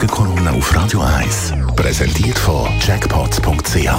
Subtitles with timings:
[0.00, 3.90] Die Morgenkolumne auf Radio 1 präsentiert von Jackpots.ch.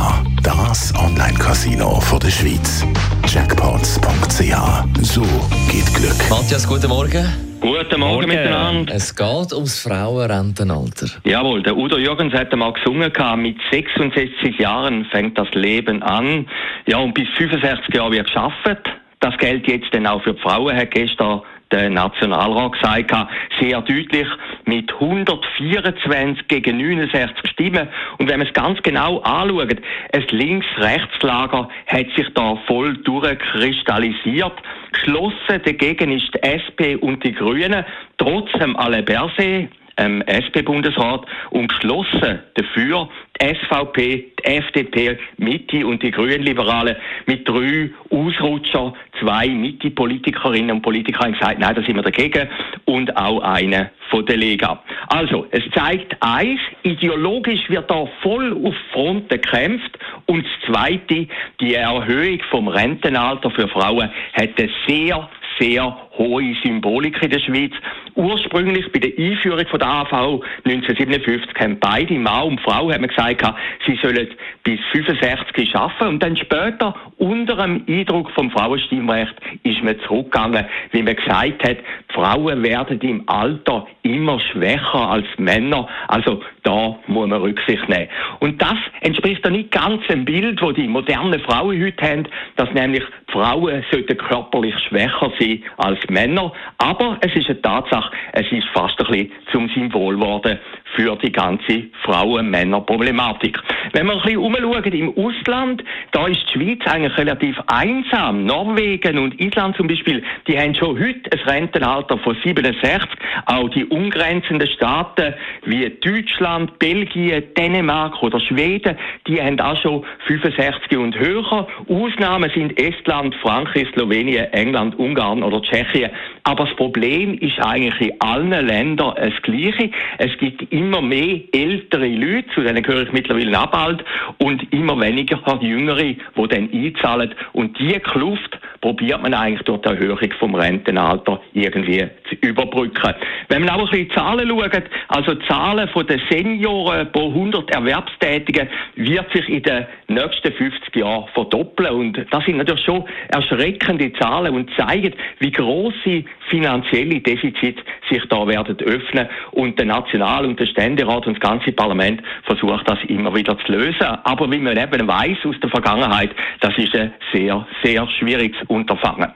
[0.42, 2.84] Das Online-Casino der Schweiz.
[3.28, 5.04] Jackpots.ch.
[5.04, 5.22] So
[5.70, 6.28] geht Glück.
[6.28, 7.24] Matthias, guten Morgen.
[7.60, 8.96] Guten Morgen, miteinander.
[8.96, 11.08] Es geht ums Frauenrentenalter.
[11.24, 16.48] Jawohl, der Udo Jürgens hat einmal gesungen, mit 66 Jahren fängt das Leben an.
[16.88, 18.90] Ja, und bis 65 Jahre wird geschafft.
[19.20, 23.12] Das gilt jetzt dann auch für die Frauen, hat gestern der Nationalrat gesagt,
[23.60, 24.28] sehr deutlich
[24.66, 27.88] mit 124 gegen 69 Stimmen.
[28.18, 29.78] Und wenn man es ganz genau anschaut,
[30.14, 34.54] ein Links-Rechts-Lager hat sich da voll durchkristallisiert.
[34.92, 37.86] Geschlossen dagegen ist die SP und die Grünen,
[38.18, 39.70] trotzdem alle Berse,
[40.02, 43.08] ähm, SP-Bundesrat und geschlossen dafür
[43.40, 46.96] die SVP, die FDP, Mitte und die Grünliberalen
[47.28, 52.48] mit drei Ausrutscher, zwei Mitte-Politikerinnen und Politiker haben gesagt, nein, da sind wir dagegen
[52.86, 54.84] und auch eine von der Lega.
[55.08, 61.28] Also, es zeigt eins, ideologisch wird da voll auf Fronten gekämpft und das Zweite,
[61.60, 67.72] die Erhöhung vom Rentenalter für Frauen eine sehr sehr hohe Symbolik in der Schweiz.
[68.16, 73.44] Ursprünglich bei der Einführung von der AV 1957 haben beide Mann und Frau haben gesagt,
[73.86, 74.28] sie sollen
[74.64, 81.04] bis 65 arbeiten und dann später unter dem Eindruck vom Frauenstimmrecht ist man zurückgegangen, wie
[81.04, 81.78] man gesagt hat,
[82.14, 88.08] Frauen werden im Alter immer schwächer als Männer, also da muss man Rücksicht nehmen.
[88.40, 92.72] Und das entspricht dann nicht ganz dem Bild, wo die modernen Frauen heute haben, dass
[92.74, 96.52] nämlich Frauen sollten körperlich schwächer sein als Männer.
[96.78, 98.01] Aber es ist eine Tatsache,
[98.34, 100.60] es ist fast ein bisschen zum Symbol geworden
[100.96, 103.58] für die ganze Frauen-Männer-Problematik.
[103.94, 108.46] Wenn wir ein bisschen umschauen im Ausland, da ist die Schweiz eigentlich relativ einsam.
[108.46, 113.10] Norwegen und Island zum Beispiel, die haben schon heute ein Rentenalter von 67.
[113.46, 115.34] Auch die umgrenzenden Staaten
[115.66, 121.68] wie Deutschland, Belgien, Dänemark oder Schweden, die haben auch schon 65 und höher.
[121.88, 126.12] Ausnahmen sind Estland, Frankreich, Slowenien, England, Ungarn oder Tschechien.
[126.44, 129.92] Aber das Problem ist eigentlich in allen Ländern das Gleiche.
[130.18, 134.04] Es gibt immer mehr ältere Leute, zu denen gehöre ich mittlerweile abhalt,
[134.40, 137.36] und immer weniger Jüngere, die dann einzahlen.
[137.54, 143.14] Und diese Kluft probiert man eigentlich durch die Erhöhung vom Rentenalter irgendwie zu überbrücken.
[143.50, 148.68] Wenn man auch ein bisschen Zahlen schaut, also Zahlen von den Senioren pro 100 Erwerbstätigen
[148.96, 151.94] wird sich in den nächsten 50 Jahren verdoppeln.
[151.94, 158.46] Und das sind natürlich schon erschreckende Zahlen und zeigen, wie große finanzielle Defizite sich da
[158.48, 159.28] werden öffnen.
[159.52, 163.72] Und der National- und der Ständerat und das ganze Parlament versucht das immer wieder zu
[163.72, 164.06] lösen.
[164.24, 169.32] Aber wie man eben weiß aus der Vergangenheit, das ist ein sehr, sehr schwieriges Unterfangen.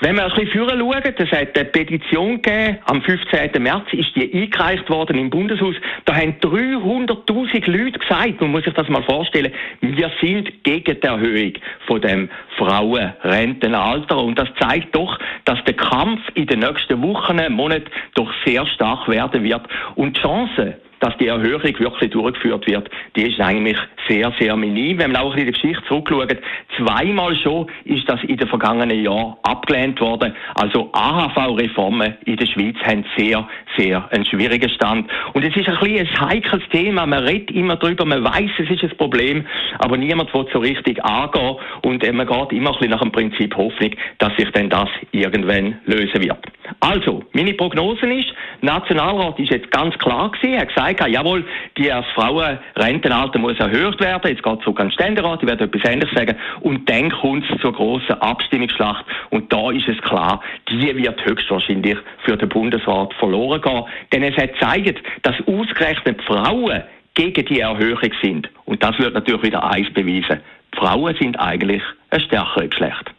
[0.00, 3.62] Wenn wir ein bisschen führen schauen, es hat eine Petition gegeben, am 15.
[3.62, 5.74] März ist die eingereicht worden im Bundeshaus.
[6.04, 11.06] Da haben 300.000 Leute gesagt, man muss sich das mal vorstellen, wir sind gegen die
[11.06, 11.52] Erhöhung
[11.86, 14.18] von dem Frauenrentenalter.
[14.18, 19.08] Und das zeigt doch, dass der Kampf in den nächsten Wochen, Monaten doch sehr stark
[19.08, 19.62] werden wird.
[19.94, 23.76] Und die Chance, dass die Erhöhung wirklich durchgeführt wird, die ist eigentlich
[24.08, 24.98] sehr, sehr minim.
[24.98, 26.36] Wenn man auch in die Geschichte zurückschaut,
[26.76, 30.34] zweimal schon ist das in den vergangenen Jahren abgelehnt worden.
[30.54, 35.10] Also AHV-Reformen in der Schweiz haben sehr, sehr einen schwierigen Stand.
[35.32, 37.06] Und es ist ein bisschen ein heikles Thema.
[37.06, 39.46] Man redet immer drüber, man weiß, es ist ein Problem,
[39.78, 41.56] aber niemand will so richtig angehen.
[41.82, 45.78] Und man geht immer ein bisschen nach dem Prinzip Hoffnung, dass sich denn das irgendwann
[45.86, 46.38] lösen wird.
[46.80, 51.44] Also, meine Prognose ist, Nationalrat ist jetzt ganz klar gewesen, er hat gesagt, jawohl,
[51.76, 56.14] die Frauenrentenalter muss erhöht werden, jetzt geht es sogar an Ständerat, die werden etwas Ähnliches
[56.14, 61.24] sagen, und dann kommt es zur grossen Abstimmungsschlacht, und da ist es klar, die wird
[61.24, 66.82] höchstwahrscheinlich für den Bundesrat verloren gehen, denn es hat gezeigt, dass ausgerechnet Frauen
[67.14, 68.48] gegen die Erhöhung sind.
[68.66, 70.40] Und das wird natürlich wieder eins beweisen.
[70.76, 73.10] Frauen sind eigentlich ein stärkeres Geschlecht.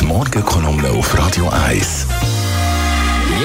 [0.00, 2.37] Die Morgenkolumne auf Radio 1.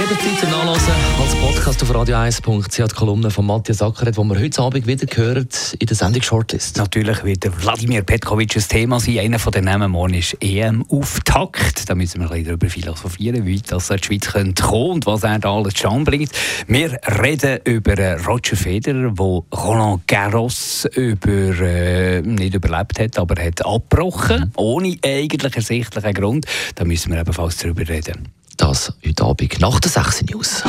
[0.04, 4.62] Jederzeit zum Nachlesen als Podcast auf radio1.ch die Kolumne von Matthias Ackeret, die wir heute
[4.62, 5.48] Abend wieder hören
[5.80, 6.76] in der Sendung Shortlist.
[6.76, 9.20] Natürlich wird Wladimir Petkovic ein Thema sein.
[9.20, 11.90] Einer von den Namen morgen ist EM-Auftakt.
[11.90, 15.24] Da müssen wir ein bisschen darüber philosophieren, wie das die Schweiz könnte kommen und was
[15.24, 16.32] er da alles schon bringt.
[16.68, 17.96] Wir reden über
[18.26, 24.52] Roger Federer, der Roland Garros über, äh, nicht überlebt hat, aber hat abgebrochen, mhm.
[24.58, 26.46] ohne eigentlich ersichtlichen Grund.
[26.76, 28.34] Da müssen wir ebenfalls darüber reden.
[28.58, 30.64] Das heute Abend nach der 6 News.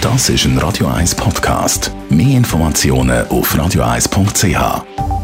[0.00, 1.90] Das ist ein Radio 1 Podcast.
[2.10, 5.19] Mehr Informationen auf radio1.ch.